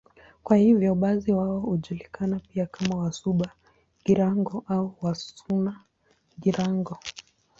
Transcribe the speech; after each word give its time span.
Kwa 0.43 0.57
hiyo 0.57 0.95
basi 0.95 1.31
wao 1.31 1.59
hujulikana 1.59 2.39
pia 2.39 2.65
kama 2.65 2.95
Wasuba-Girango 2.97 4.63
au 4.67 4.95
Wasuna-Girango. 5.01 6.97